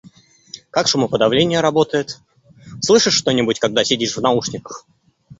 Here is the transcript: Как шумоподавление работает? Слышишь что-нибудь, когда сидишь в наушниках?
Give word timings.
Как 0.71 0.87
шумоподавление 0.87 1.59
работает? 1.59 2.21
Слышишь 2.81 3.13
что-нибудь, 3.13 3.59
когда 3.59 3.83
сидишь 3.83 4.17
в 4.17 4.21
наушниках? 4.21 4.87